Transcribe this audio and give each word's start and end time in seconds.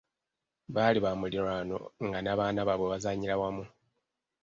Baali 0.73 0.99
ba 1.05 1.11
mulirwano 1.19 1.77
nga 2.05 2.19
n'abaana 2.21 2.61
babwe 2.67 2.87
bazanyira 2.93 3.35
wamu. 3.41 3.63